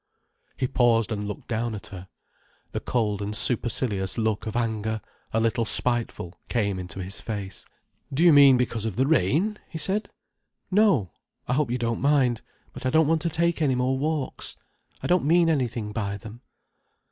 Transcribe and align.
He 0.57 0.67
paused 0.67 1.11
and 1.11 1.27
looked 1.27 1.47
down 1.47 1.75
at 1.75 1.85
her. 1.93 2.07
The 2.71 2.79
cold 2.79 3.21
and 3.21 3.37
supercilious 3.37 4.17
look 4.17 4.47
of 4.47 4.55
anger, 4.55 4.99
a 5.31 5.39
little 5.39 5.63
spiteful, 5.63 6.33
came 6.49 6.79
into 6.79 7.01
his 7.03 7.21
face. 7.21 7.65
"Do 8.11 8.23
you 8.23 8.33
mean 8.33 8.57
because 8.57 8.85
of 8.85 8.95
the 8.95 9.05
rain?" 9.05 9.59
he 9.69 9.77
said. 9.77 10.09
"No. 10.71 11.11
I 11.47 11.53
hope 11.53 11.69
you 11.69 11.77
don't 11.77 12.01
mind. 12.01 12.41
But 12.73 12.87
I 12.87 12.89
don't 12.89 13.05
want 13.05 13.21
to 13.21 13.29
take 13.29 13.61
any 13.61 13.75
more 13.75 13.95
walks. 13.95 14.57
I 15.03 15.05
don't 15.05 15.23
mean 15.23 15.51
anything 15.51 15.91
by 15.91 16.17
them." 16.17 16.41